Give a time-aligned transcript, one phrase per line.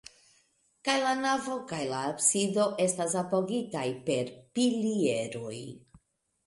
[0.87, 5.57] Kaj la navo kaj la absido estas apogitaj per pilieroj.